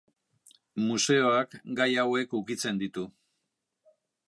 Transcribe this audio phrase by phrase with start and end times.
[0.85, 3.07] Museoak gai hauek ukitzen ditu.